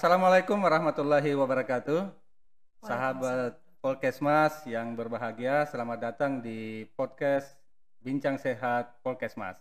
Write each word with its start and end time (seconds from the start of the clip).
Assalamualaikum 0.00 0.56
warahmatullahi 0.64 1.36
wabarakatuh. 1.36 2.08
Sahabat 2.80 3.60
Polkesmas 3.84 4.64
yang 4.64 4.96
berbahagia, 4.96 5.68
selamat 5.68 5.98
datang 6.00 6.40
di 6.40 6.88
podcast 6.96 7.52
Bincang 8.00 8.40
Sehat 8.40 8.96
Polkesmas. 9.04 9.60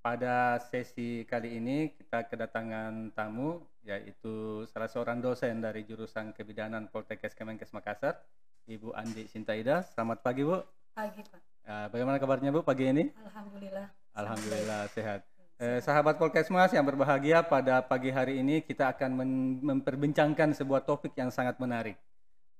Pada 0.00 0.56
sesi 0.72 1.28
kali 1.28 1.60
ini 1.60 1.92
kita 1.92 2.24
kedatangan 2.24 3.12
tamu 3.12 3.68
yaitu 3.84 4.64
salah 4.72 4.88
seorang 4.88 5.20
dosen 5.20 5.60
dari 5.60 5.84
jurusan 5.84 6.32
Kebidanan 6.32 6.88
Poltekkes 6.88 7.36
Kemenkes 7.36 7.76
Makassar, 7.76 8.24
Ibu 8.64 8.96
Andi 8.96 9.28
Sintaida. 9.28 9.84
Selamat 9.92 10.24
pagi, 10.24 10.40
Bu. 10.40 10.56
Pagi, 10.96 11.20
Pak. 11.20 11.40
Uh, 11.68 11.86
bagaimana 11.92 12.16
kabarnya, 12.16 12.48
Bu, 12.48 12.64
pagi 12.64 12.88
ini? 12.88 13.12
Alhamdulillah. 13.28 13.92
Alhamdulillah 14.16 14.88
sehat. 14.96 15.35
Eh, 15.56 15.80
sahabat 15.80 16.20
Polkesmas 16.20 16.68
yang 16.76 16.84
berbahagia, 16.84 17.40
pada 17.40 17.80
pagi 17.80 18.12
hari 18.12 18.44
ini 18.44 18.60
kita 18.60 18.92
akan 18.92 19.16
memperbincangkan 19.64 20.52
sebuah 20.52 20.84
topik 20.84 21.16
yang 21.16 21.32
sangat 21.32 21.56
menarik. 21.56 21.96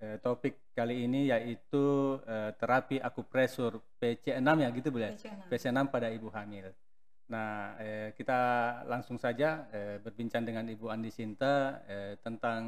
Eh, 0.00 0.16
topik 0.16 0.72
kali 0.72 1.04
ini 1.04 1.28
yaitu 1.28 2.16
eh, 2.24 2.56
terapi 2.56 2.96
akupresur 2.96 3.84
PC6 4.00 4.48
ya 4.64 4.68
gitu 4.72 4.88
boleh? 4.88 5.12
PC6. 5.12 5.44
PC6 5.44 5.78
pada 5.92 6.08
ibu 6.08 6.32
hamil. 6.32 6.72
Nah, 7.28 7.76
eh, 7.76 8.16
kita 8.16 8.40
langsung 8.88 9.20
saja 9.20 9.68
eh, 9.76 10.00
berbincang 10.00 10.48
dengan 10.48 10.64
Ibu 10.64 10.88
Andi 10.88 11.12
Sinta 11.12 11.84
eh, 11.84 12.16
tentang 12.24 12.62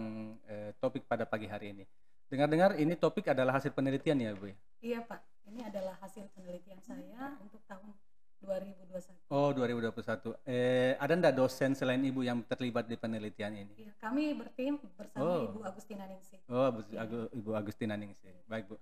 eh, 0.44 0.76
topik 0.76 1.08
pada 1.08 1.24
pagi 1.24 1.48
hari 1.48 1.72
ini. 1.72 1.84
Dengar-dengar 2.28 2.76
ini 2.76 3.00
topik 3.00 3.32
adalah 3.32 3.56
hasil 3.56 3.72
penelitian 3.72 4.20
ya, 4.20 4.36
Bu? 4.36 4.52
ya? 4.52 4.56
Iya, 4.84 5.00
Pak. 5.08 5.20
Ini 5.48 5.72
adalah 5.72 5.96
hasil 6.04 6.28
penelitian 6.36 6.84
saya 6.84 7.40
untuk 7.40 7.64
tahun 7.64 7.96
2021. 8.40 9.28
Oh, 9.28 9.50
2021. 9.52 10.34
Eh, 10.44 10.94
ada 10.96 11.12
enggak 11.12 11.34
dosen 11.34 11.74
selain 11.74 12.00
Ibu 12.00 12.22
yang 12.22 12.40
terlibat 12.46 12.86
di 12.86 12.94
penelitian 12.94 13.52
ini? 13.54 13.74
Iya, 13.76 13.92
kami 13.98 14.34
bertim 14.34 14.78
bersama 14.94 15.24
Oh. 15.24 15.42
Ibu 15.50 15.60
Agustina 15.62 16.04
Ningsih. 16.06 16.38
Oh, 16.48 16.70
Agu- 16.72 17.30
Ibu 17.34 17.50
Agustina 17.52 17.94
Ningsih. 17.94 18.32
Baik, 18.46 18.70
Bu. 18.70 18.76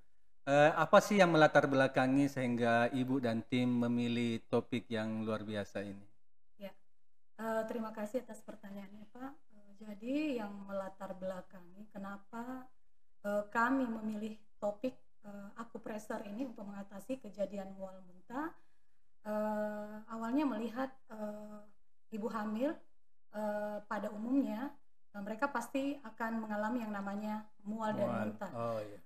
Eh, 0.46 0.72
apa 0.72 1.02
sih 1.02 1.18
yang 1.18 1.34
melatar 1.34 1.66
belakangi 1.66 2.30
sehingga 2.30 2.86
Ibu 2.94 3.18
dan 3.18 3.42
tim 3.42 3.66
memilih 3.66 4.38
topik 4.46 4.86
yang 4.86 5.26
luar 5.26 5.42
biasa 5.42 5.82
ini? 5.82 6.06
Eh, 7.36 7.62
terima 7.68 7.92
kasih 7.92 8.24
atas 8.24 8.40
pertanyaannya, 8.40 9.12
Pak. 9.12 9.32
Eh, 9.52 9.70
jadi 9.76 10.40
yang 10.40 10.56
melatar 10.64 11.12
belakangi 11.12 11.84
kenapa 11.92 12.64
eh, 13.20 13.44
kami 13.52 13.84
memilih 13.84 14.40
topik 14.56 14.96
eh, 15.20 15.48
akupresur 15.60 16.24
ini 16.24 16.48
untuk 16.48 16.64
mengatasi 16.64 17.20
kejadian 17.20 17.76
mual 17.76 18.00
muntah. 18.08 18.56
Eh, 19.26 19.94
awalnya 20.06 20.46
melihat 20.46 20.86
eh, 21.10 21.58
ibu 22.14 22.30
hamil 22.30 22.70
eh, 23.34 23.76
pada 23.82 24.06
umumnya 24.14 24.70
eh, 25.10 25.18
mereka 25.18 25.50
pasti 25.50 25.98
akan 25.98 26.46
mengalami 26.46 26.86
yang 26.86 26.94
namanya 26.94 27.42
mual 27.66 27.90
dan 27.90 28.06
Mual. 28.06 28.22
muntah. 28.30 28.52
Oh, 28.54 28.78
iya. 28.78 28.98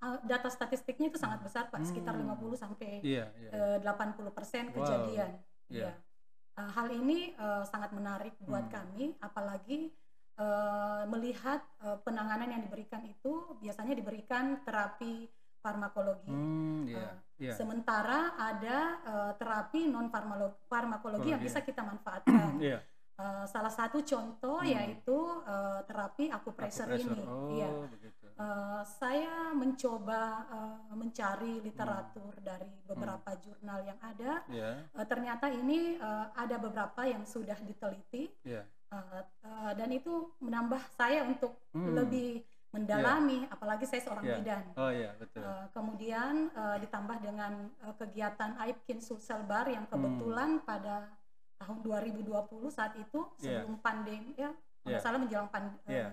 Ah, 0.00 0.16
data 0.24 0.48
statistiknya 0.48 1.12
itu 1.12 1.20
sangat 1.20 1.44
besar 1.44 1.68
Pak, 1.68 1.84
sekitar 1.84 2.16
Hmm. 2.16 2.32
50 2.32 2.56
sampai 2.56 3.04
Iya, 3.04 3.28
iya. 3.36 3.50
eh, 3.52 3.76
80% 3.84 4.72
Wow. 4.72 4.80
kejadian. 4.80 5.30
Iya. 5.68 5.92
Iya. 5.92 5.92
Eh, 6.56 6.70
hal 6.72 6.88
ini 6.90 7.18
eh, 7.32 7.64
sangat 7.64 7.92
menarik 7.92 8.32
buat 8.40 8.68
Hmm. 8.68 8.72
kami, 8.72 9.04
apalagi 9.20 9.92
eh, 10.36 11.02
melihat 11.04 11.60
eh, 11.80 11.96
penanganan 12.00 12.48
yang 12.48 12.62
diberikan 12.64 13.04
itu 13.04 13.56
biasanya 13.60 13.92
diberikan 13.92 14.64
terapi 14.64 15.28
farmakologi. 15.60 16.28
Hmm, 16.28 16.82
iya. 16.88 17.08
Iya. 17.40 17.52
Sementara 17.54 18.36
ada 18.36 18.78
eh, 19.00 19.32
terapi 19.36 19.86
non 19.86 20.08
farmakologi 20.66 21.28
yang 21.30 21.40
bisa 21.40 21.60
kita 21.60 21.80
manfaatkan. 21.80 22.56
Iya. 22.60 22.80
Eh, 23.20 23.44
salah 23.44 23.68
satu 23.68 24.00
contoh 24.00 24.60
Hmm. 24.60 24.72
yaitu 24.72 25.18
eh, 25.44 25.80
terapi 25.84 26.28
akupresur 26.28 26.88
ini. 26.90 27.20
Oh, 27.24 27.52
Iya. 27.52 27.68
begitu. 27.88 28.26
Eh, 28.32 28.82
saya 28.86 29.52
mencoba 29.52 30.22
eh, 30.48 30.96
mencari 30.96 31.60
Hmm. 31.60 31.64
literatur 31.64 32.32
dari 32.40 32.72
beberapa 32.84 33.30
jurnal 33.36 33.84
yang 33.84 34.00
ada. 34.00 34.40
Iya. 34.48 34.70
Eh, 34.96 35.06
ternyata 35.06 35.48
ini 35.48 35.96
eh, 35.96 36.26
ada 36.32 36.56
beberapa 36.56 37.04
yang 37.04 37.24
sudah 37.24 37.60
diteliti 37.60 38.32
Iya. 38.40 38.64
eh, 38.90 39.22
eh, 39.44 39.72
dan 39.76 39.88
itu 39.92 40.12
menambah 40.40 40.80
saya 40.90 41.20
untuk 41.22 41.60
Hmm. 41.72 41.92
lebih 41.96 42.40
mendalami, 42.70 43.46
apalagi 43.46 43.82
saya 43.82 44.00
seorang 44.00 44.24
Iya. 44.24 44.36
bidan. 44.36 44.64
Oh, 44.74 44.90
iya, 44.90 45.10
betul. 45.14 45.42
Eh, 45.42 45.66
kemudian 45.70 46.34
eh, 46.50 46.76
ditambah 46.80 47.16
dengan 47.18 47.52
eh, 47.80 47.94
kegiatan 47.96 48.50
Aibkin 48.58 48.98
Sulselbar 48.98 49.66
yang 49.66 49.84
Hmm. 49.84 49.92
kebetulan 49.92 50.50
pada 50.60 51.10
tahun 51.56 51.78
2020 51.80 52.70
saat 52.70 52.94
itu 52.94 53.26
Iya. 53.38 53.62
sebelum 53.62 53.78
pandemi 53.78 54.32
ya, 54.34 54.50
kalau 54.78 54.86
nggak 54.86 55.02
salah 55.02 55.18
menjelang 55.18 55.50
pan- 55.50 55.76
eh, 55.84 55.92
Iya. 55.92 56.08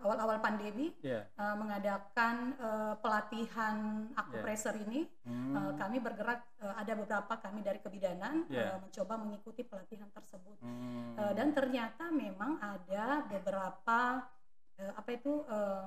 awal-awal 0.00 0.38
pandemi 0.38 0.94
Iya. 1.00 1.26
eh, 1.28 1.54
mengadakan 1.54 2.34
eh, 2.56 2.94
pelatihan 2.96 3.76
akupresur 4.14 4.72
ini 4.78 5.04
Hmm. 5.20 5.52
Eh, 5.52 5.72
kami 5.74 5.98
bergerak 5.98 6.40
eh, 6.56 6.74
ada 6.76 6.92
beberapa 6.94 7.34
kami 7.36 7.60
dari 7.60 7.78
kebidanan 7.78 8.46
Yeah. 8.46 8.72
eh, 8.72 8.80
mencoba 8.80 9.18
mengikuti 9.18 9.60
pelatihan 9.62 10.08
tersebut 10.08 10.56
Hmm. 10.60 11.18
Eh, 11.18 11.32
dan 11.34 11.50
ternyata 11.50 12.08
memang 12.08 12.56
ada 12.56 13.26
beberapa 13.26 14.22
eh, 14.80 14.92
apa 14.92 15.10
itu 15.12 15.44
eh, 15.46 15.86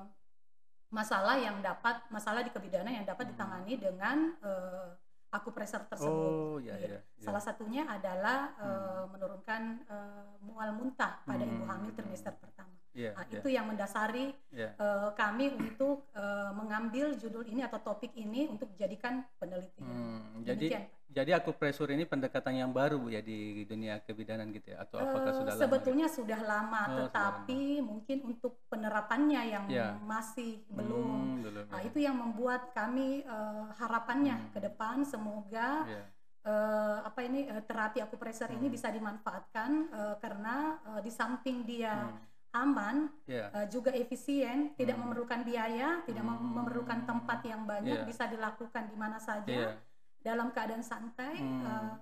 masalah 0.88 1.34
yang 1.36 1.58
dapat 1.60 2.06
masalah 2.08 2.40
di 2.40 2.50
kebidanan 2.50 2.94
yang 2.94 3.04
dapat 3.04 3.26
Hmm. 3.26 3.32
ditangani 3.34 3.74
dengan 3.76 4.16
eh, 4.40 4.88
akupresur 5.28 5.82
tersebut. 5.84 6.30
Oh, 6.30 6.62
iya, 6.62 6.78
Iya. 6.78 6.86
iya. 6.86 6.98
iya. 7.02 7.18
Salah 7.18 7.42
satunya 7.42 7.82
adalah 7.84 8.54
eh, 8.56 9.02
menurunkan 9.10 9.62
eh, 9.84 10.26
mual 10.40 10.70
muntah 10.72 11.18
pada 11.22 11.42
ibu 11.42 11.60
Hmm. 11.60 11.70
hamil 11.72 11.90
trimester 11.92 12.30
pertama. 12.34 12.70
Iya, 12.94 13.10
Nah, 13.10 13.26
iya, 13.26 13.42
itu 13.42 13.48
yang 13.50 13.66
mendasari 13.66 14.30
iya. 14.54 14.70
eh, 14.72 15.10
kami 15.12 15.50
untuk 15.52 16.06
eh, 16.14 16.50
mengambil 16.54 17.18
judul 17.18 17.42
ini 17.42 17.66
atau 17.66 17.82
topik 17.82 18.14
ini 18.14 18.46
untuk 18.46 18.70
dijadikan 18.70 19.26
penelitian. 19.34 19.82
Hmm, 19.82 20.46
jadi 20.46 20.66
Pak. 20.70 20.82
jadi 21.10 21.30
akupresur 21.34 21.90
ini 21.90 22.06
pendekatan 22.06 22.54
yang 22.54 22.70
baru 22.70 22.98
Bu 22.98 23.10
ya 23.10 23.18
di 23.18 23.38
dunia 23.64 23.98
kebidanan 23.98 24.50
gitu 24.50 24.70
ya 24.70 24.82
atau 24.82 24.98
apakah 25.00 25.30
sudah 25.32 25.52
lama? 25.52 25.62
sebetulnya 25.66 26.06
sudah 26.06 26.40
lama, 26.40 26.80
Oh, 26.80 26.86
sudah 26.86 27.02
tetapi 27.10 27.60
mungkin 27.82 28.18
untuk 28.24 28.62
penerapannya 28.84 29.42
yang 29.48 29.64
Ya. 29.72 29.96
masih 30.04 30.60
belum. 30.68 31.40
Hmm, 31.40 31.40
belum. 31.40 31.64
Nah, 31.72 31.80
ya. 31.80 31.88
itu 31.88 31.98
yang 32.04 32.16
membuat 32.20 32.76
kami 32.76 33.24
eh, 33.24 33.64
harapannya 33.80 34.36
Hmm. 34.36 34.50
ke 34.52 34.58
depan 34.60 35.00
semoga 35.08 35.88
Iya. 35.88 36.04
eh, 36.44 36.98
apa 37.00 37.24
ini 37.24 37.48
eh, 37.48 37.64
terapi 37.64 38.04
akupresur 38.04 38.52
ini 38.52 38.68
Hmm. 38.68 38.76
bisa 38.76 38.92
dimanfaatkan 38.92 39.70
eh, 39.88 40.14
karena 40.20 40.76
eh, 40.84 41.00
di 41.00 41.08
samping 41.08 41.64
dia 41.64 42.12
Hmm, 42.12 42.20
aman, 42.54 42.96
Iya. 43.24 43.48
eh, 43.50 43.66
juga 43.72 43.88
efisien, 43.90 44.76
tidak 44.76 45.00
Hmm. 45.00 45.08
memerlukan 45.08 45.40
biaya, 45.42 46.04
tidak 46.04 46.20
Hmm. 46.20 46.36
memerlukan 46.52 47.08
tempat 47.08 47.40
yang 47.48 47.64
Iya. 47.64 47.70
banyak, 47.72 47.98
bisa 48.04 48.28
dilakukan 48.28 48.84
di 48.92 48.96
mana 49.00 49.16
saja 49.16 49.48
Iya. 49.48 49.80
dalam 50.20 50.52
keadaan 50.52 50.84
santai 50.84 51.40
Hmm. 51.40 51.64
eh, 51.64 51.92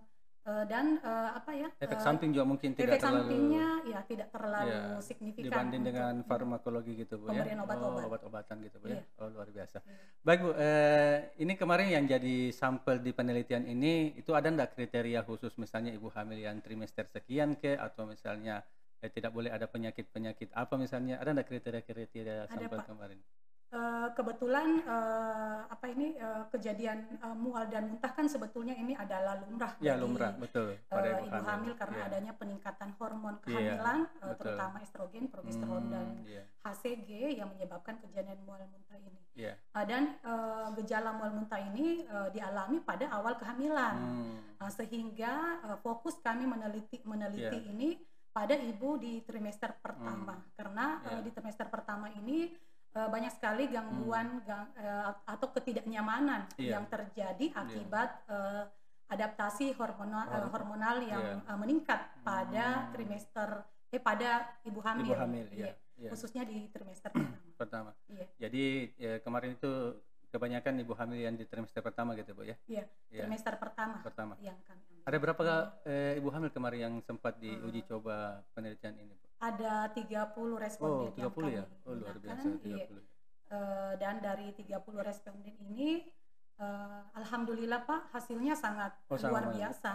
eh, 0.43 0.65
dan 0.67 0.99
eh, 0.99 1.31
apa 1.33 1.51
ya? 1.53 1.69
Efek 1.79 1.99
eh, 1.99 2.03
samping 2.03 2.31
juga 2.31 2.45
mungkin 2.45 2.75
tidak 2.75 2.99
efek 2.99 3.03
terlalu 3.03 3.21
sampingnya 3.23 3.67
ya 3.87 4.01
tidak 4.03 4.29
terlalu 4.31 4.71
Iya, 4.71 4.83
signifikan 5.01 5.47
dibanding 5.47 5.83
dengan 5.83 6.15
farmakologi 6.23 6.93
gitu 6.99 7.15
Bu 7.17 7.31
ya. 7.31 7.43
Pemberian 7.43 7.61
obat-obat. 7.63 8.03
Oh, 8.03 8.09
obat-obatan 8.11 8.57
gitu 8.63 8.77
Bu 8.79 8.87
Iya. 8.91 9.01
ya. 9.01 9.23
Oh, 9.23 9.29
luar 9.31 9.49
biasa. 9.49 9.79
Iya. 9.81 9.95
Baik 10.23 10.41
Bu, 10.43 10.51
eh, 10.55 11.17
ini 11.39 11.53
kemarin 11.55 11.89
yang 11.89 12.05
jadi 12.05 12.37
sampel 12.51 12.99
di 12.99 13.11
penelitian 13.11 13.65
ini 13.65 14.15
itu 14.15 14.35
ada 14.35 14.51
enggak 14.51 14.75
kriteria 14.75 15.23
khusus 15.23 15.55
misalnya 15.57 15.91
ibu 15.91 16.11
hamil 16.11 16.39
yang 16.39 16.59
trimester 16.59 17.07
sekian 17.07 17.55
ke 17.57 17.75
atau 17.75 18.07
misalnya 18.07 18.63
eh, 19.03 19.11
tidak 19.11 19.35
boleh 19.35 19.51
ada 19.51 19.67
penyakit-penyakit 19.67 20.55
apa 20.55 20.75
misalnya 20.75 21.19
ada 21.19 21.35
enggak 21.35 21.49
kriteria-kriteria 21.51 22.47
Ada, 22.47 22.55
sampel 22.55 22.79
Pak. 22.79 22.87
kemarin? 22.87 23.19
Eh, 23.73 24.09
kebetulan 24.13 24.85
eh, 24.85 25.59
apa 25.65 25.89
ini 25.89 26.13
eh, 26.13 26.45
kejadian 26.53 27.09
eh, 27.17 27.33
mual 27.33 27.65
dan 27.73 27.89
muntah 27.89 28.13
kan 28.13 28.29
sebetulnya 28.29 28.77
ini 28.77 28.93
adalah 28.93 29.41
lumrah 29.41 29.73
Ya 29.81 29.97
bagi, 29.97 30.03
lumrah 30.05 30.37
betul 30.37 30.77
pada 30.93 31.25
ibu, 31.25 31.33
hamil, 31.41 31.73
karena 31.81 31.97
Iya. 31.97 32.05
adanya 32.13 32.33
peningkatan 32.37 32.93
hormon 33.01 33.41
Iya, 33.41 33.41
kehamilan 33.73 33.99
eh, 34.05 34.29
betul. 34.29 34.37
terutama 34.45 34.77
estrogen, 34.85 35.25
progesteron 35.33 35.89
dan 35.89 36.05
Hmm, 36.05 36.29
iya, 36.29 36.45
HCG 36.61 37.11
yang 37.33 37.49
menyebabkan 37.49 37.97
kejadian 38.05 38.45
mual 38.45 38.61
muntah 38.69 39.01
ini. 39.01 39.21
iya. 39.33 39.57
Ah, 39.73 39.89
dan 39.89 40.21
eh, 40.21 40.67
gejala 40.77 41.17
mual 41.17 41.33
muntah 41.33 41.61
ini 41.65 42.05
eh, 42.05 42.29
dialami 42.29 42.77
pada 42.85 43.09
awal 43.09 43.41
kehamilan. 43.41 43.97
Hmm, 43.97 44.37
Ah, 44.61 44.69
sehingga 44.69 45.33
eh, 45.65 45.79
fokus 45.81 46.21
kami 46.21 46.45
meneliti 46.45 47.01
meneliti 47.09 47.57
Iya. 47.57 47.73
ini 47.73 47.97
pada 48.29 48.53
ibu 48.53 49.01
di 49.01 49.25
trimester 49.25 49.81
pertama 49.81 50.45
karena 50.53 51.01
eh, 51.03 51.17
Iya. 51.17 51.25
di 51.25 51.31
trimester 51.33 51.73
pertama 51.73 52.13
ini 52.13 52.53
eh, 52.93 53.09
banyak 53.09 53.33
sekali 53.33 53.67
gangguan 53.67 54.41
gang- 54.43 54.73
eh, 54.77 55.11
atau 55.25 55.49
ketidaknyamanan 55.51 56.45
Hmm. 56.47 56.61
Iya. 56.61 56.71
yang 56.77 56.85
terjadi 56.87 57.47
akibat 57.55 58.11
eh, 58.29 58.65
adaptasi 59.09 59.77
hormonal 59.77 60.25
eh, 60.25 60.33
Hor- 60.35 60.51
hormonal 60.51 60.97
yang 61.03 61.23
Iya. 61.23 61.49
eh, 61.49 61.59
meningkat 61.59 62.01
pada 62.23 62.67
Hmm. 62.79 62.89
trimester 62.93 63.51
eh 63.89 64.01
pada 64.01 64.49
ibu 64.65 64.81
hamil, 64.81 65.05
ibu 65.05 65.13
hamil 65.15 65.47
Iya, 65.53 65.69
ya, 65.69 65.73
iya. 65.99 66.09
khususnya 66.09 66.43
di 66.43 66.65
trimester 66.69 67.13
pertama. 67.13 67.37
pertama. 67.55 67.91
Iya. 68.09 68.25
Jadi 68.41 68.65
ya, 68.97 69.13
kemarin 69.21 69.53
itu 69.53 69.73
kebanyakan 70.29 70.81
ibu 70.81 70.97
hamil 70.97 71.21
yang 71.21 71.37
di 71.37 71.45
trimester 71.45 71.85
pertama 71.85 72.17
gitu 72.17 72.33
bu 72.33 72.41
ya? 72.43 72.57
Iya, 72.65 72.89
Iya, 73.13 73.29
trimester 73.29 73.53
pertama 73.61 74.01
pertama. 74.01 74.33
yang 74.41 74.57
kami 74.65 74.81
ambil. 74.81 75.05
Ada 75.05 75.17
berapa 75.21 75.43
eh, 75.85 76.13
ibu 76.17 76.29
hamil 76.33 76.49
kemarin 76.49 76.81
yang 76.83 76.95
sempat 77.03 77.37
diuji 77.37 77.85
Hmm. 77.85 77.89
coba 77.91 78.17
penelitian 78.53 78.97
ini? 78.97 79.13
Ada 79.43 79.91
30 79.91 80.55
responden 80.55 81.11
Oh, 81.11 81.19
yang 81.19 81.35
30 81.35 81.51
ya? 81.51 81.65
kami 81.67 81.83
Oh, 81.83 81.95
luar 81.99 82.17
biasa 82.17 82.47
Iya. 82.63 82.87
30. 82.87 83.03
Eh, 83.53 83.93
dan 83.99 84.15
dari 84.23 84.49
30 84.55 85.03
responden 85.03 85.55
ini 85.61 86.07
eh, 86.57 87.01
alhamdulillah 87.13 87.83
Pak 87.83 88.15
hasilnya 88.15 88.55
sangat 88.55 88.95
Oh, 89.11 89.19
luar 89.19 89.51
bagus. 89.51 89.59
biasa. 89.59 89.93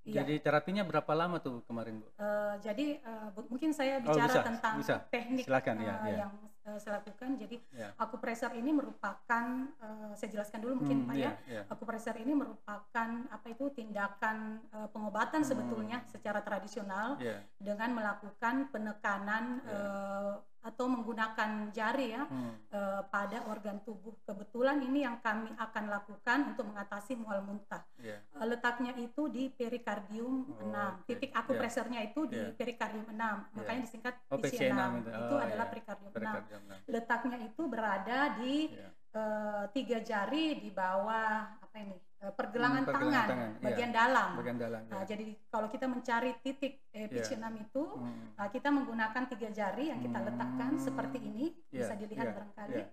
Iya. 0.00 0.20
Jadi 0.20 0.34
terapinya 0.38 0.84
berapa 0.84 1.12
lama 1.12 1.40
tuh 1.40 1.64
kemarin, 1.64 2.00
Bu? 2.00 2.08
Eh, 2.12 2.54
jadi 2.60 2.86
bu- 3.32 3.48
mungkin 3.48 3.72
saya 3.72 3.98
Oh, 3.98 4.04
bicara 4.04 4.28
bisa, 4.28 4.40
tentang 4.44 4.74
bisa. 4.76 4.96
teknik 5.08 5.44
Silakan, 5.44 5.76
eh, 5.76 5.84
ya, 5.84 5.94
ya. 6.04 6.16
yang 6.20 6.34
eh, 6.62 6.78
saya 6.78 7.00
lakukan. 7.00 7.36
Jadi 7.36 7.56
Ya. 7.72 7.92
akupresur 7.96 8.52
ini 8.52 8.70
merupakan 8.70 9.44
eh, 9.80 10.12
saya 10.14 10.28
jelaskan 10.30 10.60
dulu 10.60 10.84
mungkin 10.84 11.04
Hmm, 11.04 11.08
Pak 11.08 11.16
iya, 11.16 11.24
ya. 11.24 11.32
iya. 11.48 11.62
Akupresur 11.66 12.14
ini 12.16 12.32
merupakan 12.32 13.08
apa 13.30 13.46
itu 13.48 13.64
tindakan 13.72 14.36
eh, 14.68 14.88
pengobatan 14.90 15.40
Hmm. 15.40 15.48
sebetulnya 15.48 15.98
secara 16.06 16.40
tradisional 16.40 17.16
Iya. 17.16 17.40
dengan 17.56 17.90
melakukan 17.94 18.68
penekanan 18.68 19.44
Ya. 19.64 19.72
eh, 19.72 20.34
atau 20.60 20.84
menggunakan 20.86 21.72
jari 21.72 22.12
ya 22.12 22.28
Hmm. 22.28 22.52
eh, 22.68 23.02
pada 23.08 23.48
organ 23.48 23.80
tubuh. 23.80 24.12
Kebetulan 24.22 24.80
ini 24.80 25.02
yang 25.02 25.16
kami 25.18 25.48
akan 25.56 25.84
lakukan 25.88 26.52
untuk 26.52 26.68
mengatasi 26.68 27.16
mual 27.16 27.40
muntah. 27.40 27.80
Iya. 27.96 28.20
Eh, 28.20 28.46
letaknya 28.46 28.92
itu 28.96 29.26
di 29.26 29.48
perikardium 29.48 30.44
Oh, 30.46 30.68
6. 30.68 31.00
oke. 31.00 31.08
Titik 31.08 31.32
Ya. 31.32 31.40
akupresurnya 31.40 32.00
itu 32.04 32.20
di 32.26 32.36
Ya. 32.36 32.52
perikardium 32.52 33.08
6. 33.08 33.48
Makanya 33.56 33.80
disingkat 33.82 34.14
Oh, 34.28 34.36
PC6. 34.36 34.68
PC6 34.68 34.90
itu. 35.00 35.08
Itu 35.10 35.34
Oh, 35.34 35.40
adalah 35.40 35.66
iya. 35.66 35.72
perikardium 35.72 36.10
6. 36.10 36.14
Perikardium 36.14 36.62
enam. 36.62 36.78
Letaknya 36.86 37.38
itu 37.40 37.62
berada 37.64 38.18
di 38.36 38.56
Iya. 38.68 38.88
eh, 39.10 39.64
tiga 39.72 39.98
jari 40.00 40.60
di 40.60 40.70
bawah 40.70 41.58
apa 41.58 41.76
ini? 41.78 41.98
Eh, 42.20 42.32
pergelangan, 42.36 42.84
Hmm, 42.84 42.92
tangan, 42.92 43.00
pergelangan 43.00 43.28
tangan, 43.32 43.50
iya. 43.50 43.64
bagian 43.64 43.90
dalam. 43.96 44.30
Bagian 44.36 44.58
dalam. 44.60 44.82
Nah, 44.92 45.02
jadi 45.08 45.24
kalau 45.48 45.68
kita 45.72 45.86
mencari 45.88 46.30
titik 46.44 46.84
eh, 46.92 47.08
Iya. 47.08 47.16
PC6 47.16 47.56
itu 47.56 47.80
Hmm. 47.96 48.36
Nah, 48.36 48.48
kita 48.52 48.68
menggunakan 48.68 49.22
tiga 49.24 49.48
jari 49.48 49.84
yang 49.88 50.04
kita 50.04 50.18
letakkan 50.20 50.72
Hmm. 50.76 50.84
seperti 50.84 51.18
ini, 51.18 51.56
Iya, 51.72 51.80
bisa 51.80 51.94
dilihat 51.96 52.26
iya, 52.28 52.34
barangkali. 52.36 52.76
iya. 52.76 52.86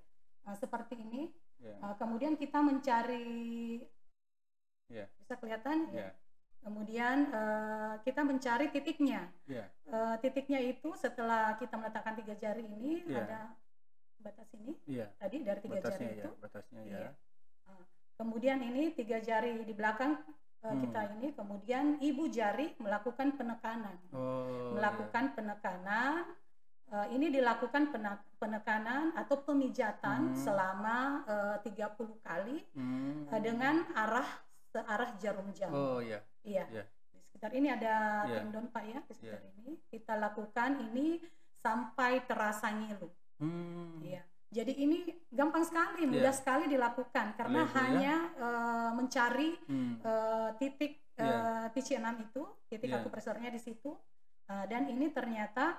Nah, 0.48 0.56
seperti 0.56 0.96
ini. 0.96 1.22
Iya. 1.60 1.76
Nah, 1.76 1.94
kemudian 2.00 2.34
kita 2.34 2.60
mencari, 2.64 3.28
Iya. 4.88 5.06
bisa 5.20 5.34
kelihatan? 5.36 5.92
Iya. 5.92 6.08
Ya. 6.08 6.10
Kemudian 6.58 7.18
eh, 7.28 7.94
kita 8.04 8.22
mencari 8.24 8.72
titiknya. 8.72 9.28
Iya. 9.44 9.68
Eh, 9.86 10.16
titiknya 10.24 10.64
itu 10.64 10.96
setelah 10.96 11.60
kita 11.60 11.76
meletakkan 11.76 12.16
tiga 12.16 12.32
jari 12.34 12.64
ini 12.64 13.04
Iya. 13.04 13.20
ada 13.24 13.40
batas 14.18 14.48
ini 14.56 14.72
Iya. 14.88 15.12
tadi 15.20 15.44
dari 15.44 15.60
tiga 15.60 15.80
Batasnya 15.80 16.00
jari 16.00 16.16
ya, 16.16 16.24
itu. 16.24 16.32
batasnya 16.40 16.82
ya. 16.82 17.10
Kemudian 18.18 18.60
ini 18.60 18.90
tiga 18.92 19.22
jari 19.22 19.62
di 19.62 19.72
belakang 19.72 20.18
eh, 20.58 20.68
Hmm. 20.68 20.82
kita 20.82 21.02
ini. 21.16 21.28
Kemudian 21.38 22.02
ibu 22.02 22.26
jari 22.28 22.74
melakukan 22.82 23.38
penekanan. 23.38 23.96
Oh. 24.12 24.74
melakukan 24.74 25.38
penekanan. 25.38 26.26
Eh, 26.88 27.08
ini 27.14 27.30
dilakukan 27.30 27.94
penekanan 28.40 29.12
atau 29.14 29.38
pemijatan 29.44 30.34
Hmm. 30.34 30.36
selama 30.36 30.98
eh, 31.30 31.56
30 31.62 32.18
kali 32.20 32.58
iya. 32.58 32.74
Hmm. 32.74 33.30
eh, 33.30 33.42
dengan 33.44 33.76
arah 33.94 34.30
searah 34.74 35.14
jarum 35.22 35.54
jam. 35.54 35.70
Oh 35.72 36.02
iya. 36.02 36.20
Iya. 36.42 36.66
iya. 36.74 36.84
Di 37.14 37.20
sekitar 37.22 37.52
ini 37.54 37.68
ada 37.70 38.26
Iya. 38.26 38.42
tendon 38.42 38.66
Pak 38.74 38.84
ya 38.84 39.00
di 39.06 39.14
sekitar 39.14 39.42
ini. 39.62 39.78
Kita 39.94 40.18
lakukan 40.18 40.90
ini 40.90 41.22
sampai 41.62 42.26
terasa 42.26 42.74
ngilu. 42.74 43.10
Hmm. 43.38 44.02
Iya. 44.02 44.26
Jadi 44.48 44.80
ini 44.80 45.04
gampang 45.28 45.60
sekali, 45.62 46.08
mudah 46.08 46.32
Iya. 46.32 46.40
sekali 46.40 46.66
dilakukan 46.66 47.36
karena 47.36 47.62
ya? 47.62 47.72
hanya 47.76 48.16
eh, 48.34 48.90
mencari 48.94 49.50
Hmm. 49.68 50.00
eh, 50.00 50.50
titik 50.56 51.04
Iya. 51.14 51.68
eh, 51.68 51.68
PC6 51.70 52.00
itu, 52.22 52.42
titik 52.66 52.88
Iya. 52.88 52.98
akupresurnya 52.98 53.50
di 53.50 53.60
situ. 53.60 53.92
Eh, 54.48 54.66
dan 54.66 54.88
ini 54.88 55.12
ternyata 55.12 55.76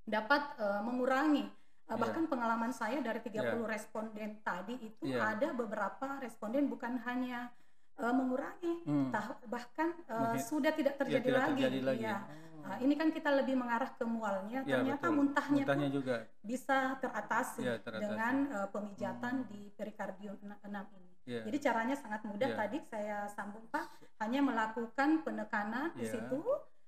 dapat 0.00 0.42
eh, 0.56 0.80
mengurangi 0.80 1.42
Iya. 1.42 1.98
bahkan 1.98 2.24
pengalaman 2.24 2.70
saya 2.70 3.02
dari 3.02 3.18
30 3.18 3.66
responden 3.66 4.38
tadi 4.40 4.78
itu 4.80 5.02
Iya. 5.04 5.34
ada 5.34 5.48
beberapa 5.52 6.18
responden 6.18 6.66
bukan 6.66 7.02
hanya 7.02 7.50
eh, 7.92 8.08
mengurangi, 8.08 8.88
Hmm. 8.88 9.12
bahkan 9.46 9.92
Mungkin- 10.08 10.40
sudah 10.40 10.72
tidak 10.72 10.96
Ya, 10.96 11.00
terjadi 11.04 11.26
tidak 11.28 11.42
lagi. 11.44 11.52
terjadi 11.60 11.80
lagi. 11.84 12.00
Iya. 12.00 12.16
Oh. 12.62 12.68
Nah, 12.70 12.78
ini 12.78 12.94
kan 12.94 13.10
kita 13.10 13.30
lebih 13.34 13.58
mengarah 13.58 13.90
ke 13.90 14.04
mualnya, 14.06 14.62
Ya, 14.62 14.78
ternyata 14.78 15.02
betul. 15.02 15.16
muntahnya, 15.18 15.62
Muntahnya 15.66 15.88
pun 15.90 15.96
juga. 15.98 16.16
bisa 16.40 16.78
teratasi 16.96 17.60
Iya, 17.60 17.74
teratasi. 17.82 18.02
dengan 18.06 18.34
eh, 18.48 18.68
pemijatan 18.70 19.34
Hmm. 19.42 19.48
di 19.50 19.60
perikardium 19.74 20.36
6 20.38 20.86
ini. 20.94 21.10
Iya. 21.22 21.40
Jadi 21.46 21.56
caranya 21.58 21.96
sangat 21.98 22.20
mudah 22.22 22.48
Iya. 22.50 22.58
tadi 22.58 22.78
saya 22.82 23.18
sambung 23.28 23.66
Pak, 23.66 23.86
hanya 24.18 24.40
melakukan 24.42 25.22
penekanan 25.22 25.90
di 25.94 26.06
Iya. 26.06 26.12
situ 26.18 26.40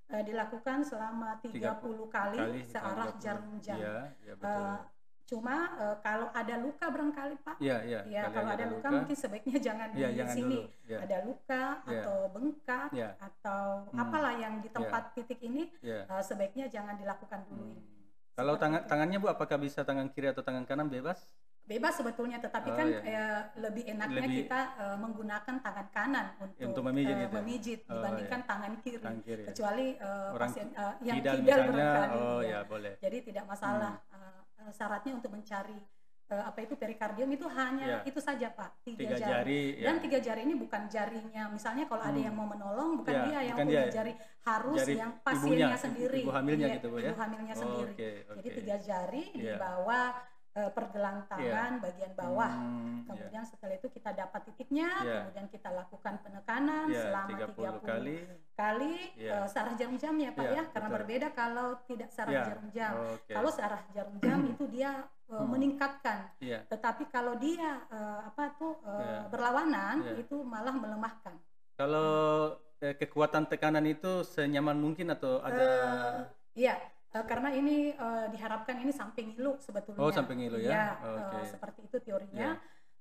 eh, 0.05 0.21
dilakukan 0.21 0.85
selama 0.85 1.41
30 1.41 2.07
kali, 2.07 2.37
Kali 2.39 2.61
searah 2.69 3.09
30. 3.09 3.19
jarum 3.25 3.55
jam. 3.59 3.79
Iya 3.81 4.35
betul. 4.37 4.47
Eh, 4.47 4.79
cuma 5.25 5.57
eh, 5.75 5.97
kalau 6.01 6.29
ada 6.31 6.55
luka 6.59 6.87
barangkali 6.87 7.35
Pak, 7.41 7.57
Iya, 7.57 7.77
iya. 7.83 8.01
ya 8.05 8.23
Kali 8.25 8.35
kalau 8.35 8.51
ada 8.53 8.65
luka, 8.69 8.89
mungkin 8.93 9.17
sebaiknya 9.17 9.57
jangan 9.59 9.89
Iya, 9.91 10.09
di 10.09 10.17
jangan 10.21 10.37
sini. 10.37 10.59
dulu. 10.61 10.85
Iya. 10.85 10.99
Ada 11.01 11.19
luka 11.25 11.65
Iya. 11.83 12.01
atau 12.01 12.17
bengkak 12.29 12.89
Iya. 12.93 13.11
atau 13.19 13.63
Hmm. 13.87 14.01
apalah 14.01 14.35
yang 14.35 14.55
di 14.61 14.69
tempat 14.69 15.03
titik 15.13 15.41
ini 15.41 15.73
Iya. 15.81 16.05
eh, 16.05 16.23
sebaiknya 16.23 16.69
jangan 16.69 16.95
dilakukan 16.95 17.41
dulu 17.49 17.63
Hmm. 17.63 17.73
ini. 17.75 17.83
Kalau 18.35 18.55
tangan 18.55 18.83
itu. 18.83 18.89
tangannya 18.91 19.19
Bu 19.19 19.29
apakah 19.29 19.57
bisa 19.57 19.81
tangan 19.81 20.11
kiri 20.11 20.29
atau 20.29 20.43
tangan 20.43 20.65
kanan 20.65 20.89
bebas? 20.89 21.25
Bebas 21.65 21.97
sebetulnya, 21.97 22.37
tetapi 22.37 22.69
Oh, 22.69 22.77
kan 22.77 22.85
iya. 22.85 23.01
eh, 23.01 23.41
lebih 23.57 23.89
enaknya 23.89 24.21
Lebih- 24.21 24.45
kita 24.45 24.61
eh, 24.77 24.97
menggunakan 25.01 25.55
tangan 25.59 25.87
kanan 25.89 26.27
untuk, 26.37 26.61
Untuk 26.61 26.83
memijit 26.85 27.17
eh, 27.17 27.25
ya? 27.25 27.29
memijit 27.33 27.81
Oh, 27.89 27.97
dibandingkan 27.97 28.41
tangan 28.45 28.73
kiri. 28.85 29.01
Tangan 29.01 29.23
kiri. 29.25 29.41
ya? 29.41 29.47
Kecuali 29.49 29.87
eh, 29.97 30.29
Orang 30.29 30.51
pasien 30.53 30.69
eh, 30.69 30.95
yang 31.01 31.17
Kidal 31.17 31.35
kidal 31.41 31.59
misalnya, 31.65 31.89
oh 32.13 32.41
ya. 32.45 32.51
ya 32.53 32.59
boleh. 32.69 32.93
Jadi 33.01 33.19
tidak 33.25 33.45
masalah. 33.49 33.97
Eh, 34.13 34.44
eh, 34.65 34.73
syaratnya 34.73 35.13
untuk 35.15 35.31
mencari 35.31 35.77
eh, 36.25 36.41
apa 36.41 36.57
itu 36.65 36.73
perikardium 36.73 37.29
itu 37.29 37.45
hanya 37.53 37.85
Iya. 37.85 37.99
itu 38.09 38.17
saja 38.17 38.49
Pak, 38.49 38.81
tiga, 38.81 39.13
Tiga 39.13 39.17
jari. 39.21 39.29
jari, 39.29 39.63
ya. 39.77 39.85
Dan 39.85 39.97
tiga 40.01 40.19
jari 40.19 40.41
ini 40.41 40.55
bukan 40.57 40.83
jarinya. 40.89 41.53
Misalnya 41.53 41.85
kalau 41.85 42.01
ada 42.01 42.17
Hmm. 42.17 42.25
yang 42.25 42.35
mau 42.35 42.49
menolong, 42.49 42.97
bukan 42.97 43.13
Ya, 43.13 43.23
dia 43.29 43.39
yang 43.45 43.57
bukan 43.61 43.67
punya 43.69 43.85
dia. 43.85 43.93
jari, 43.93 44.13
harus 44.41 44.79
Jari 44.81 44.95
yang 44.97 45.13
ibunya, 45.13 45.21
pasiennya 45.21 45.69
ibu- 45.69 45.85
sendiri. 45.85 46.21
ibu 46.25 46.33
hamilnya 46.33 46.67
Iya, 46.67 46.77
gitu, 46.81 46.87
Bu, 46.89 46.97
ya? 46.97 47.11
Ibu 47.13 47.19
hamilnya 47.21 47.55
Oh, 47.55 47.61
sendiri. 47.61 47.93
Oke, 47.93 48.09
Jadi 48.25 48.49
oke. 48.49 48.57
tiga 48.57 48.77
jari 48.81 49.23
di 49.37 49.45
Iya. 49.45 49.57
bawah 49.61 50.09
eh, 50.55 50.71
pergelang 50.71 51.27
tangan 51.27 51.83
bagian 51.83 52.13
bawah. 52.15 52.47
Hmm, 52.47 53.03
ya. 53.03 53.11
Kemudian 53.11 53.43
setelah 53.43 53.75
itu 53.75 53.91
kita 53.91 54.15
dapat 54.15 54.41
titiknya, 54.47 54.87
Iya. 55.03 55.15
kemudian 55.27 55.47
kita 55.51 55.69
lakukan 55.69 56.15
penekanan 56.23 56.87
Ya, 56.87 57.03
selama 57.03 57.29
30 57.35 57.51
30 57.75 57.83
kali. 57.83 58.17
kali 58.55 58.95
Iya. 59.19 59.33
eh, 59.35 59.47
searah 59.51 59.75
jarum 59.75 59.97
jam 59.99 60.15
ya 60.15 60.31
Pak 60.31 60.45
Iya, 60.45 60.55
ya, 60.55 60.63
karena 60.71 60.89
betul. 60.89 60.97
berbeda 61.03 61.29
kalau 61.35 61.67
tidak 61.85 62.09
searah 62.09 62.33
Ya, 62.33 62.45
jarum 62.47 62.69
jam. 62.71 62.93
Oke. 63.19 63.33
Kalau 63.35 63.51
searah 63.51 63.81
jarum 63.91 64.17
jam 64.19 64.39
itu 64.47 64.65
dia 64.71 64.91
eh, 65.25 65.35
Hmm. 65.35 65.49
meningkatkan, 65.51 66.19
Iya. 66.39 66.63
tetapi 66.69 67.09
kalau 67.09 67.35
dia 67.35 67.83
eh, 67.89 68.21
apa 68.25 68.55
tuh 68.55 68.79
eh, 68.81 68.95
Iya. 68.95 69.21
berlawanan 69.29 69.97
Iya. 70.07 70.23
itu 70.23 70.37
malah 70.41 70.73
melemahkan. 70.73 71.35
Kalau 71.75 72.11
eh, 72.79 72.95
kekuatan 72.95 73.49
tekanan 73.49 73.83
itu 73.85 74.23
senyaman 74.23 74.77
mungkin 74.77 75.11
atau 75.11 75.43
ada 75.43 75.67
Eh, 75.67 76.19
Iya, 76.55 76.79
eh, 77.15 77.25
karena 77.25 77.49
ini 77.55 77.95
eh, 77.95 78.27
diharapkan 78.35 78.77
ini 78.83 78.91
sampai 78.91 79.31
ngilu 79.31 79.57
sebetulnya. 79.63 80.03
Oh, 80.03 80.11
sampai 80.11 80.35
ngilu 80.35 80.59
ya? 80.59 80.71
Iya, 80.71 80.87
Oke. 81.01 81.37
eh, 81.39 81.45
seperti 81.47 81.81
itu 81.87 81.97
teorinya. 82.03 82.51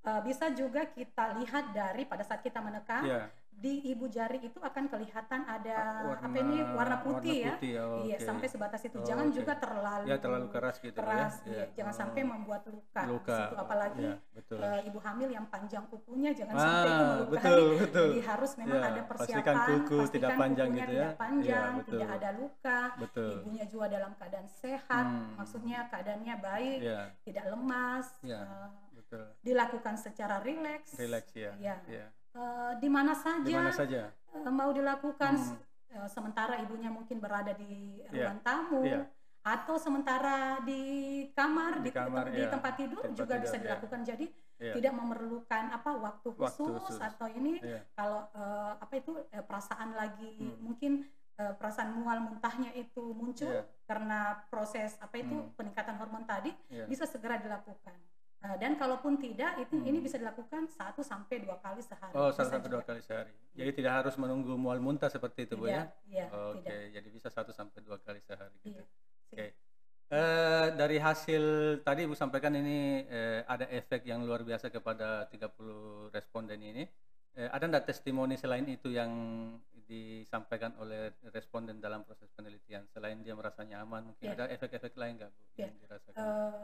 Eh, 0.04 0.22
bisa 0.22 0.46
juga 0.54 0.86
kita 0.88 1.40
lihat 1.42 1.74
dari 1.74 2.04
pada 2.06 2.24
saat 2.24 2.46
kita 2.46 2.62
menekan 2.62 3.04
ya 3.08 3.24
di 3.64 3.80
ibu 3.88 4.12
jari 4.12 4.44
itu 4.44 4.60
akan 4.60 4.92
kelihatan 4.92 5.48
ada 5.48 6.04
warna, 6.04 6.28
apa 6.28 6.36
ini 6.36 6.58
warna 6.68 6.98
putih 7.00 7.38
ya. 7.40 7.56
putih, 7.56 7.72
oh, 7.80 8.04
Iya, 8.04 8.18
oke. 8.20 8.28
sampai 8.28 8.48
sebatas 8.52 8.82
itu. 8.84 8.98
Oh, 9.00 9.08
Jangan 9.08 9.32
oke. 9.32 9.36
juga 9.40 9.54
terlalu 9.56 10.04
Ya 10.04 10.18
terlalu 10.20 10.48
keras 10.52 10.76
gitu 10.78 10.92
Bu, 10.92 11.00
keras, 11.00 11.34
ya. 11.40 11.48
iya. 11.48 11.66
Jangan 11.72 11.94
Oh, 11.96 12.00
sampai 12.04 12.22
membuat 12.28 12.62
luka. 12.68 13.02
luka. 13.08 13.38
situ. 13.40 13.56
apalagi 13.56 14.04
Ya, 14.04 14.16
betul. 14.36 14.60
eh, 14.60 14.82
ibu 14.84 15.00
hamil 15.00 15.30
yang 15.32 15.46
panjang 15.48 15.84
kukunya 15.88 16.36
jangan 16.36 16.54
Ah, 16.54 16.60
sampai 16.60 16.90
itu 16.90 17.04
melukai. 17.08 17.32
betul, 17.32 17.64
betul. 17.80 18.10
Jadi 18.10 18.22
harus 18.22 18.52
memang 18.60 18.76
Ya, 18.76 18.84
ada 18.84 19.02
persiapan, 19.06 19.32
pastikan 19.32 19.56
kuku 19.64 19.98
tidak 20.12 20.32
panjang 20.36 20.68
kukunya 20.68 20.82
gitu 20.82 20.92
ya. 20.92 21.00
tidak 21.00 21.16
panjang, 21.16 21.48
Iya, 21.64 21.78
betul. 21.80 21.92
tidak 21.94 22.10
ada 22.12 22.30
luka, 22.34 22.80
Betul. 23.00 23.32
ibunya 23.40 23.66
juga 23.66 23.86
dalam 23.88 24.12
keadaan 24.14 24.48
sehat, 24.50 25.06
Hmm. 25.08 25.34
maksudnya 25.40 25.80
keadaannya 25.88 26.36
baik, 26.38 26.78
Ya, 26.82 27.00
tidak 27.24 27.46
lemas, 27.48 28.08
Ya. 28.22 28.42
eh, 28.44 28.70
betul. 28.94 29.26
dilakukan 29.40 29.96
secara 29.96 30.36
rileks, 30.42 31.00
Relax 31.00 31.26
ya. 31.32 31.56
Iya. 31.56 31.76
Ya. 31.88 32.08
Eh, 32.34 32.72
di 32.78 32.90
mana 32.90 33.14
saja 33.14 33.70
saja? 33.72 34.02
eh, 34.10 34.52
mau 34.52 34.70
dilakukan 34.70 35.34
Hmm. 35.34 35.58
eh, 35.94 36.08
sementara 36.08 36.58
ibunya 36.58 36.90
mungkin 36.90 37.18
berada 37.18 37.54
di 37.54 38.02
Iya. 38.10 38.30
ruang 38.30 38.40
tamu 38.42 38.82
Iya. 38.84 39.06
atau 39.44 39.76
sementara 39.78 40.58
di 40.62 40.82
kamar 41.32 41.80
Di 41.80 41.84
di, 41.84 41.92
kamar, 41.92 42.26
di 42.30 42.40
iya. 42.40 42.50
tempat 42.50 42.74
tidur 42.76 43.02
Tempat 43.02 43.18
juga 43.18 43.34
tidur, 43.36 43.44
bisa 43.44 43.56
iya. 43.58 43.64
dilakukan 43.64 44.00
jadi 44.04 44.26
Iya. 44.54 44.74
tidak 44.74 44.94
memerlukan 44.96 45.64
apa 45.72 45.92
waktu 45.94 46.28
khusus, 46.32 46.60
Waktu 46.60 46.64
khusus. 46.80 47.00
atau 47.00 47.28
ini 47.28 47.60
Iya. 47.60 47.80
kalau 47.94 48.22
eh, 48.32 48.72
apa 48.80 48.94
itu 48.96 49.12
perasaan 49.44 49.94
lagi 49.94 50.34
Hmm. 50.40 50.58
mungkin 50.62 50.94
perasaan 51.34 51.98
mual 51.98 52.22
muntahnya 52.22 52.70
itu 52.74 53.02
muncul 53.12 53.50
Iya. 53.50 53.66
karena 53.84 54.20
proses 54.48 54.96
apa 54.98 55.18
itu 55.18 55.34
Hmm. 55.34 55.50
peningkatan 55.54 55.98
hormon 55.98 56.24
tadi 56.24 56.54
Iya. 56.70 56.86
bisa 56.86 57.04
segera 57.04 57.36
dilakukan 57.36 57.98
Eh, 58.44 58.58
dan 58.60 58.76
kalaupun 58.76 59.16
tidak 59.16 59.56
itu 59.56 59.80
Hmm. 59.80 59.88
ini 59.88 60.04
bisa 60.04 60.20
dilakukan 60.20 60.68
satu 60.68 61.00
sampai 61.00 61.40
dua 61.40 61.56
kali 61.58 61.80
sehari 61.80 62.12
Oh, 62.12 62.28
satu 62.28 62.52
sampai 62.52 62.68
dua 62.68 62.84
kali 62.84 63.00
sehari. 63.00 63.32
Jadi 63.56 63.72
tidak 63.72 64.04
harus 64.04 64.20
menunggu 64.20 64.60
mual 64.60 64.84
muntah 64.84 65.08
seperti 65.08 65.48
itu, 65.48 65.56
Bu 65.56 65.72
ya? 65.72 65.88
Tidak, 65.88 66.12
iya, 66.12 66.26
Oke, 66.28 66.60
tidak. 66.60 66.92
jadi 66.92 67.08
bisa 67.08 67.32
satu 67.32 67.56
sampai 67.56 67.80
dua 67.80 68.04
kali 68.04 68.20
sehari 68.20 68.52
gitu. 68.62 68.76
Iya. 68.76 68.84
Oke. 69.32 69.46
Eh, 70.12 70.68
dari 70.76 71.00
hasil 71.00 71.44
tadi 71.82 72.04
Ibu 72.04 72.14
sampaikan 72.14 72.52
ini 72.54 73.08
eh, 73.08 73.48
ada 73.48 73.64
efek 73.72 74.04
yang 74.04 74.28
luar 74.28 74.44
biasa 74.44 74.68
kepada 74.68 75.24
30 75.26 76.12
responden 76.12 76.60
ini. 76.60 76.84
Eh, 77.34 77.48
ada 77.48 77.64
enggak 77.64 77.88
testimoni 77.88 78.36
selain 78.36 78.68
itu 78.68 78.92
yang 78.92 79.10
disampaikan 79.84 80.76
oleh 80.78 81.16
responden 81.32 81.80
dalam 81.80 82.04
proses 82.04 82.28
penelitian 82.30 82.84
selain 82.88 83.20
dia 83.20 83.34
merasa 83.34 83.64
nyaman 83.64 84.12
mungkin 84.12 84.28
Ya. 84.28 84.36
ada 84.36 84.46
efek-efek 84.48 84.94
lain 84.94 85.16
nggak 85.18 85.32
Bu 85.32 85.42
Ya. 85.56 85.66
yang 85.66 85.76
dirasakan? 85.80 86.20
Eh, 86.20 86.64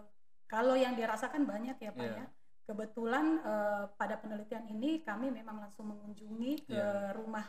kalau 0.49 0.73
yang 0.73 0.97
dirasakan 0.97 1.45
banyak 1.45 1.77
ya 1.77 1.93
Pak 1.93 2.01
Iya. 2.03 2.17
ya. 2.17 2.27
Kebetulan 2.65 3.25
eh, 3.41 3.83
pada 3.93 4.15
penelitian 4.17 4.65
ini 4.67 5.01
kami 5.01 5.29
memang 5.29 5.61
langsung 5.61 5.89
mengunjungi 5.89 6.65
ke 6.65 6.73
Iya. 6.73 7.13
rumah 7.13 7.45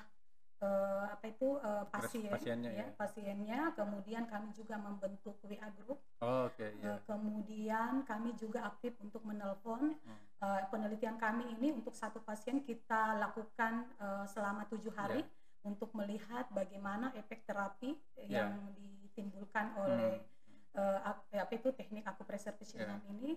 eh, 0.60 1.04
apa 1.08 1.24
itu 1.24 1.56
eh, 1.56 1.84
pasien, 1.88 2.28
pasiennya, 2.28 2.70
ya, 2.70 2.84
ya. 2.84 2.86
pasiennya. 2.94 3.60
Kemudian 3.72 4.28
kami 4.28 4.52
juga 4.52 4.76
membentuk 4.76 5.40
WA 5.40 5.68
group. 5.72 5.96
Oh, 6.20 6.44
Oke, 6.46 6.76
ya. 6.76 6.96
Eh, 6.96 6.98
kemudian 7.04 8.04
kami 8.04 8.36
juga 8.36 8.68
aktif 8.68 8.92
untuk 9.00 9.24
menelpon. 9.24 9.96
Hmm. 9.96 10.20
Eh, 10.40 10.62
penelitian 10.68 11.16
kami 11.16 11.56
ini 11.56 11.72
untuk 11.72 11.92
satu 11.92 12.20
pasien 12.20 12.60
kita 12.60 13.16
lakukan 13.16 13.88
eh, 13.96 14.24
selama 14.28 14.68
tujuh 14.68 14.92
hari 14.92 15.24
Ya. 15.24 15.28
untuk 15.64 15.92
melihat 15.92 16.48
bagaimana 16.48 17.12
efek 17.12 17.44
terapi 17.44 17.96
Ya. 18.24 18.48
yang 18.48 18.72
ditimbulkan 18.76 19.72
Hmm. 19.72 19.80
oleh 19.80 20.12
eh, 20.16 20.20
ap- 20.72 21.26
apa 21.28 21.52
itu 21.52 21.70
teknik 21.70 22.04
akupressure 22.04 22.54
Ya. 22.54 22.86
Vietnam 22.86 23.02
ini 23.10 23.30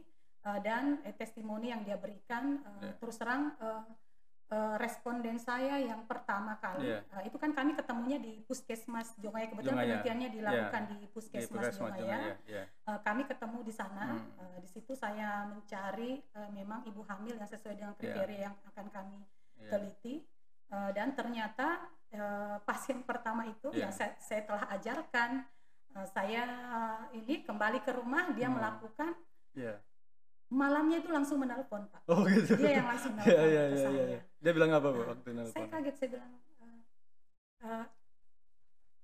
eh, 0.43 0.59
dan 0.61 1.01
eh, 1.01 1.11
testimoni 1.11 1.69
yang 1.69 1.81
dia 1.81 1.95
berikan 1.95 2.61
eh, 2.79 2.89
Ya. 2.89 2.93
terus 2.97 3.15
terang 3.15 3.53
eh, 3.57 3.83
responden 4.77 5.41
saya 5.41 5.81
yang 5.81 6.05
pertama 6.05 6.53
kali 6.55 6.85
Ya. 6.85 7.01
eh, 7.17 7.25
itu 7.25 7.41
kan 7.41 7.51
kami 7.51 7.73
ketemunya 7.73 8.21
di 8.21 8.37
puskesmas 8.43 9.17
Jongaya 9.17 9.49
kebetulan 9.49 9.73
Jongaya. 9.73 9.89
penelitiannya 9.97 10.29
dilakukan 10.29 10.83
di 10.85 10.95
Di 10.95 11.07
puskesmas 11.09 11.49
Puskesmas 11.49 11.73
Jongaya 11.97 11.97
Jongaya, 11.97 12.33
ya. 12.45 12.63
Eh, 12.69 12.99
kami 13.01 13.21
ketemu 13.25 13.57
di 13.61 13.73
sana. 13.73 14.03
Hmm. 14.13 14.29
Eh, 14.37 14.57
di 14.61 14.69
situ 14.69 14.93
saya 14.93 15.49
mencari 15.49 16.21
eh, 16.21 16.49
memang 16.51 16.85
ibu 16.85 17.01
hamil 17.03 17.33
yang 17.33 17.49
sesuai 17.49 17.75
dengan 17.75 17.93
kriteria 17.95 18.39
yang 18.43 18.55
akan 18.67 18.85
kami 18.89 19.19
Ya. 19.57 19.69
teliti. 19.71 20.21
Eh, 20.69 20.91
dan 20.91 21.13
ternyata 21.13 21.89
pasien 22.61 23.01
pertama 23.01 23.41
itu 23.43 23.73
Ya. 23.73 23.89
yang 23.89 23.91
saya, 23.91 24.13
saya 24.21 24.45
telah 24.45 24.69
ajarkan, 24.69 25.49
eh, 25.93 26.07
saya 26.09 26.43
ini 27.11 27.41
kembali 27.41 27.79
ke 27.81 27.91
rumah 27.91 28.31
dia 28.31 28.47
Hmm. 28.47 28.57
melakukan 28.57 29.13
Ya. 29.53 29.77
malamnya 30.49 30.97
itu 30.97 31.09
langsung 31.09 31.37
menelpon 31.37 31.85
pak. 31.87 32.01
Oh 32.05 32.25
gitu. 32.25 32.57
Dia 32.57 32.81
yang 32.81 32.87
langsung 32.87 33.13
ya, 33.17 33.21
nelpon 33.21 33.45
ya, 33.47 33.63
ke 33.63 33.73
ya, 33.73 33.77
saya. 33.79 33.93
ya, 33.93 34.03
ya. 34.09 34.19
Dia 34.39 34.51
bilang 34.51 34.71
apa 34.71 34.87
Bu 34.87 34.99
Nah, 34.99 35.07
waktu 35.11 35.29
nelpon? 35.31 35.53
Saya 35.53 35.67
kaget 35.69 35.95
saya 35.95 36.09
bilang 36.11 36.31
eh, 36.33 36.79
eh, 37.63 37.85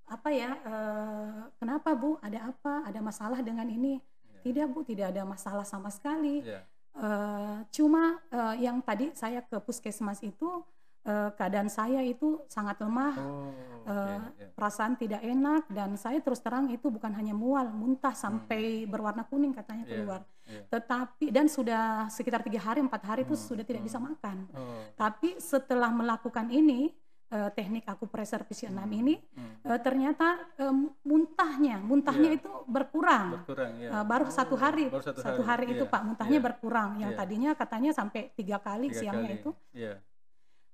apa 0.09 0.29
ya? 0.31 0.49
eh, 0.57 1.37
kenapa 1.57 1.89
bu? 1.93 2.17
Ada 2.19 2.39
apa? 2.49 2.73
Ada 2.85 2.99
masalah 2.99 3.39
dengan 3.41 3.69
ini? 3.69 4.01
Ya. 4.25 4.39
Tidak 4.41 4.65
bu, 4.67 4.81
tidak 4.81 5.13
ada 5.13 5.21
masalah 5.23 5.65
sama 5.65 5.89
sekali. 5.89 6.41
Ya. 6.41 6.65
Eh, 6.97 7.57
cuma 7.69 8.17
eh, 8.27 8.65
yang 8.65 8.81
tadi 8.81 9.13
saya 9.13 9.45
ke 9.45 9.61
puskesmas 9.61 10.25
itu 10.25 10.65
eh, 11.01 11.29
keadaan 11.31 11.67
saya 11.67 12.01
itu 12.01 12.43
sangat 12.45 12.77
lemah, 12.77 13.15
Oh, 13.15 13.49
eh, 13.85 14.19
ya. 14.35 14.47
perasaan 14.51 14.93
tidak 14.95 15.21
enak 15.21 15.65
dan 15.67 15.95
saya 15.95 16.19
terus 16.19 16.37
terang 16.37 16.67
itu 16.67 16.87
bukan 16.87 17.11
hanya 17.11 17.31
mual, 17.31 17.67
muntah 17.69 18.11
sampai 18.13 18.83
berwarna 18.85 19.23
kuning 19.23 19.51
katanya 19.51 19.83
Hmm. 19.83 19.89
Iya, 19.89 19.97
keluar. 19.97 20.21
iya. 20.45 20.61
Tetapi 20.67 21.25
dan 21.29 21.47
sudah 21.47 21.83
sekitar 22.07 22.41
tiga 22.41 22.59
hari 22.59 22.79
empat 22.79 23.01
hari 23.05 23.21
itu 23.23 23.33
Hmm, 23.33 23.45
sudah 23.47 23.63
tidak 23.63 23.79
hmm. 23.79 23.89
bisa 23.89 23.99
makan. 23.99 24.37
Oh. 24.51 24.83
Tapi 24.93 25.39
setelah 25.39 25.89
melakukan 25.89 26.49
ini 26.49 26.91
eh, 27.29 27.49
teknik 27.53 27.85
akupressure 27.85 28.41
Vietnam 28.43 28.83
Hmm, 28.85 28.99
ini 28.99 29.15
hmm. 29.15 29.61
eh, 29.63 29.79
ternyata 29.79 30.27
eh, 30.57 30.73
muntahnya, 31.03 31.77
muntahnya 31.79 32.33
Iya. 32.33 32.37
itu 32.37 32.51
berkurang. 32.65 33.27
berkurang 33.39 33.71
ya. 33.77 33.89
Eh, 33.93 34.03
baru 34.03 34.25
satu 34.27 34.53
Oh, 34.53 34.59
hari, 34.59 34.89
baru 34.89 35.05
satu, 35.05 35.21
satu 35.21 35.41
hari, 35.43 35.65
itu 35.71 35.85
iya, 35.85 35.89
Pak 35.89 36.01
muntahnya 36.03 36.37
iya, 36.37 36.43
berkurang. 36.43 36.89
Yang 36.97 37.11
iya. 37.13 37.19
tadinya 37.21 37.51
katanya 37.53 37.91
sampai 37.93 38.33
tiga 38.33 38.57
kali 38.57 38.89
tiga 38.89 38.97
siangnya 38.99 39.29
kali. 39.29 39.37
itu, 39.37 39.49
Iya. 39.71 39.93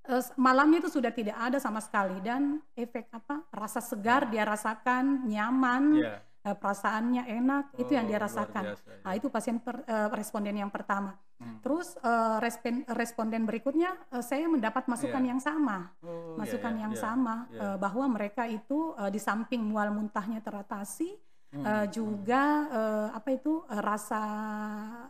Eh, 0.07 0.23
malamnya 0.35 0.79
itu 0.79 0.89
sudah 0.89 1.09
tidak 1.09 1.35
ada 1.35 1.57
sama 1.57 1.79
sekali 1.79 2.21
dan 2.21 2.61
efek 2.73 3.09
apa 3.09 3.45
rasa 3.49 3.79
segar 3.79 4.29
dia 4.29 4.43
rasakan, 4.43 5.25
nyaman, 5.25 5.83
Iya. 5.97 6.15
eh, 6.45 6.55
perasaannya 6.55 7.23
enak, 7.25 7.63
itu 7.75 7.91
yang 7.93 8.05
Oh, 8.05 8.09
dia 8.09 8.19
luar 8.19 8.27
rasakan. 8.29 8.63
biasa, 8.69 8.89
Nah 9.01 9.11
iya. 9.11 9.17
itu 9.17 9.27
pasien 9.29 9.57
per- 9.57 9.83
eh, 9.83 10.09
responden 10.13 10.55
yang 10.55 10.69
pertama. 10.69 11.17
Hmm. 11.35 11.59
Terus 11.59 11.99
respen- 12.39 12.87
responden 12.87 13.43
berikutnya 13.43 13.91
saya 14.23 14.47
mendapat 14.47 14.87
masukan 14.87 15.19
Iya. 15.19 15.29
yang 15.35 15.41
sama. 15.43 15.91
Oh, 15.99 16.07
iya, 16.07 16.37
masukan 16.39 16.73
iya, 16.73 16.81
yang 16.87 16.93
iya. 16.95 17.01
sama 17.01 17.35
iya. 17.51 17.59
eh, 17.59 17.77
bahwa 17.77 18.05
mereka 18.07 18.47
itu 18.47 18.79
di 19.11 19.19
samping 19.19 19.59
mual 19.59 19.91
muntahnya 19.91 20.39
teratasi 20.39 21.11
Hmm, 21.51 21.63
eh, 21.63 21.87
hmm. 21.87 21.91
juga 21.91 22.43
apa 23.11 23.29
itu 23.31 23.63
rasa 23.67 24.21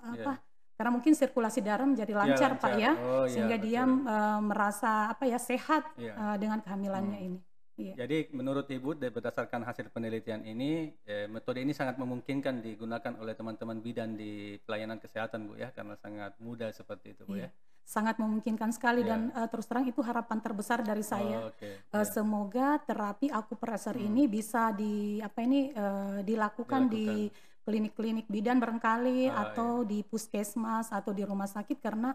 apa 0.04 0.38
karena 0.75 0.91
mungkin 0.91 1.15
sirkulasi 1.15 1.60
darah 1.60 1.88
menjadi 1.88 2.12
Iya, 2.12 2.20
lancar, 2.22 2.51
pak 2.60 2.74
ya 2.75 2.91
Oh, 2.94 3.24
iya, 3.24 3.32
sehingga 3.32 3.58
dia 3.58 3.82
betul. 3.84 4.05
eh, 4.05 4.39
merasa 4.44 4.91
apa 5.10 5.24
ya 5.24 5.39
sehat 5.39 5.84
Iya. 5.96 6.13
eh, 6.13 6.36
dengan 6.38 6.60
kehamilannya 6.60 7.20
Hmm. 7.20 7.27
ini 7.32 7.39
Iya. 7.75 8.08
Jadi 8.08 8.32
menurut 8.32 8.72
Ibu 8.72 8.96
berdasarkan 8.96 9.60
hasil 9.62 9.91
penelitian 9.91 10.48
ini 10.48 10.96
eh, 11.03 11.27
metode 11.27 11.60
ini 11.60 11.75
sangat 11.75 12.00
memungkinkan 12.00 12.63
digunakan 12.63 13.20
oleh 13.20 13.36
teman-teman 13.36 13.84
bidan 13.84 14.15
di 14.15 14.55
pelayanan 14.63 14.96
kesehatan 14.96 15.44
Bu 15.44 15.60
ya 15.60 15.75
karena 15.75 15.91
sangat 15.96 16.39
mudah 16.39 16.72
seperti 16.72 17.12
itu 17.12 17.24
Bu 17.24 17.36
Iya. 17.36 17.48
ya. 17.48 17.50
sangat 17.86 18.15
memungkinkan 18.17 18.72
sekali 18.72 19.03
Iya. 19.03 19.10
dan 19.12 19.22
eh, 19.29 19.46
terus 19.46 19.67
terang 19.67 19.84
itu 19.84 20.00
harapan 20.00 20.39
terbesar 20.39 20.82
dari 20.82 21.03
saya 21.03 21.38
Oh, 21.38 21.51
Oke. 21.51 21.67
Eh, 21.67 21.75
iya. 21.91 22.01
semoga 22.08 22.79
terapi 22.79 23.27
akupressor 23.29 23.94
Hmm. 23.94 24.08
ini 24.08 24.24
bisa 24.25 24.72
di 24.72 25.20
apa 25.20 25.39
ini 25.39 25.70
eh, 25.70 26.20
dilakukan, 26.24 26.88
di 26.88 27.27
klinik-klinik 27.65 28.29
bidan 28.29 28.62
barangkali 28.62 29.27
Ah, 29.27 29.50
atau 29.50 29.81
di 29.81 30.05
puskesmas 30.05 30.93
atau 30.93 31.12
di 31.12 31.25
rumah 31.25 31.50
sakit 31.50 31.81
karena 31.81 32.13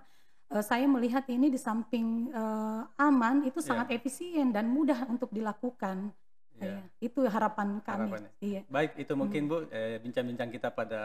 eh, 0.49 0.63
saya 0.63 0.87
melihat 0.87 1.27
ini 1.27 1.51
di 1.51 1.59
samping 1.59 2.31
eh, 2.31 2.83
aman 2.97 3.43
itu 3.45 3.59
Iya. 3.59 3.67
sangat 3.67 3.91
efisien 3.93 4.55
dan 4.55 4.71
mudah 4.71 5.05
untuk 5.11 5.29
dilakukan. 5.31 6.15
Iya. 6.57 6.63
Iya, 6.63 6.81
itu 7.03 7.21
harapan 7.27 7.83
kami. 7.83 8.07
Harapannya. 8.07 8.31
Iya. 8.39 8.61
Baik, 8.71 8.91
itu 8.97 9.13
mungkin 9.15 9.43
Bu 9.47 9.57
eh, 9.69 9.99
bincang-bincang 9.99 10.51
kita 10.51 10.71
pada 10.71 11.03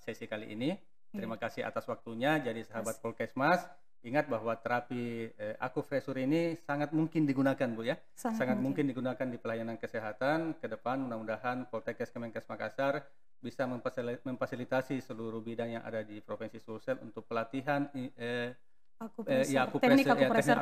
sesi 0.00 0.24
kali 0.24 0.50
ini. 0.50 0.72
Terima 1.14 1.38
kasih 1.38 1.62
atas 1.62 1.86
waktunya. 1.86 2.42
Jadi 2.42 2.66
sahabat 2.66 2.98
Mas. 2.98 3.02
Polkesmas, 3.02 3.60
ingat 4.02 4.26
bahwa 4.26 4.50
terapi 4.54 5.30
eh, 5.30 5.54
akupresur 5.58 6.18
ini 6.18 6.54
sangat 6.58 6.90
mungkin 6.90 7.22
digunakan 7.22 7.68
Bu 7.70 7.86
ya. 7.86 7.94
sangat 8.14 8.58
mungkin 8.58 8.86
digunakan 8.86 9.22
di 9.24 9.38
pelayanan 9.38 9.78
kesehatan 9.78 10.58
ke 10.58 10.66
depan 10.66 11.00
mudah-mudahan 11.00 11.66
Poltekkes 11.70 12.10
Kemenkes 12.10 12.46
Makassar 12.46 13.02
bisa 13.44 13.68
memfasili- 13.68 14.24
memfasilitasi 14.24 15.04
seluruh 15.04 15.44
bidang 15.44 15.76
yang 15.76 15.84
ada 15.84 16.00
di 16.00 16.24
Provinsi 16.24 16.56
Sulsel 16.56 16.96
untuk 17.04 17.28
pelatihan 17.28 17.92
eh, 17.92 18.08
eh, 18.16 18.48
Akupressor, 18.96 19.52
ya, 19.52 19.68
aku 19.68 19.76
teknik 19.76 20.06
pressure- 20.08 20.16
ya, 20.16 20.16
teknik 20.16 20.24
akupressor 20.24 20.56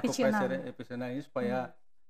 efisien 0.67 0.99
ini 1.07 1.23
supaya 1.23 1.59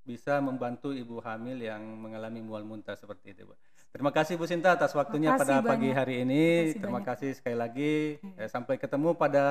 bisa 0.03 0.41
membantu 0.43 0.91
ibu 0.91 1.21
hamil 1.23 1.61
yang 1.61 1.83
mengalami 1.83 2.41
mual 2.43 2.65
muntah 2.65 2.97
seperti 2.97 3.37
itu 3.37 3.47
Bu. 3.47 3.55
Terima 3.93 4.11
kasih 4.11 4.35
Bu 4.41 4.49
Sinta 4.49 4.73
atas 4.73 4.97
waktunya 4.97 5.37
pada 5.37 5.61
pagi 5.61 5.93
banyak. 5.93 5.95
hari 5.95 6.15
ini. 6.25 6.43
Makasih 6.73 6.81
Terima 6.81 6.99
banyak. 6.99 7.09
kasih 7.13 7.31
sekali 7.37 7.57
lagi. 7.59 7.95
Hmm. 8.25 8.35
Eh, 8.41 8.49
sampai 8.49 8.81
ketemu 8.81 9.13
pada 9.15 9.45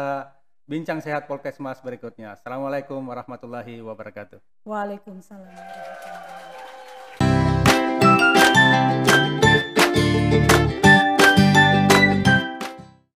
bincang 0.65 0.99
sehat 0.99 1.29
Polkesmas 1.29 1.79
berikutnya. 1.79 2.33
Assalamualaikum 2.33 2.99
warahmatullahi 3.03 3.79
wabarakatuh. 3.79 4.39
Waalaikumsalam. 4.65 5.45
warahmatullahi 5.45 6.01
wabarakatuh. 6.01 6.40